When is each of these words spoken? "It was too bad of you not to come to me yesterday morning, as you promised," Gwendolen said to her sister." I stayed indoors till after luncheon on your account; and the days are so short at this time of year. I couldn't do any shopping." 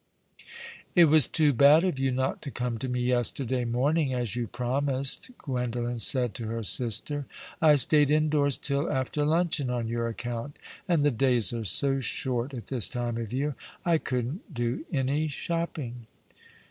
"It 0.95 1.05
was 1.09 1.27
too 1.27 1.53
bad 1.53 1.83
of 1.83 1.99
you 1.99 2.09
not 2.09 2.41
to 2.41 2.49
come 2.49 2.79
to 2.79 2.89
me 2.89 3.01
yesterday 3.01 3.65
morning, 3.65 4.15
as 4.15 4.35
you 4.35 4.47
promised," 4.47 5.29
Gwendolen 5.37 5.99
said 5.99 6.33
to 6.33 6.47
her 6.47 6.63
sister." 6.63 7.27
I 7.61 7.75
stayed 7.75 8.09
indoors 8.09 8.57
till 8.57 8.89
after 8.91 9.23
luncheon 9.23 9.69
on 9.69 9.87
your 9.87 10.07
account; 10.07 10.57
and 10.87 11.05
the 11.05 11.11
days 11.11 11.53
are 11.53 11.65
so 11.65 11.99
short 11.99 12.51
at 12.55 12.65
this 12.65 12.89
time 12.89 13.17
of 13.17 13.31
year. 13.31 13.55
I 13.85 13.99
couldn't 13.99 14.51
do 14.55 14.85
any 14.91 15.27
shopping." 15.27 16.07